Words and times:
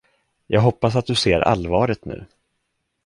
Jag 0.47 0.61
hoppas 0.61 0.95
att 0.95 1.05
du 1.05 1.15
ser 1.15 1.39
allvaret 1.41 2.05
nu. 2.05 2.25